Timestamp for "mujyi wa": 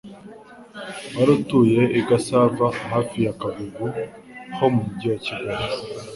4.87-5.19